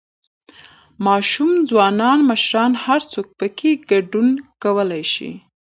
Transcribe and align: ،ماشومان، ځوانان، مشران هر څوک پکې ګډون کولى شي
،ماشومان، 1.05 1.57
ځوانان، 1.69 2.19
مشران 2.29 2.71
هر 2.83 3.01
څوک 3.11 3.27
پکې 3.39 3.71
ګډون 3.89 4.27
کولى 4.63 5.03
شي 5.13 5.31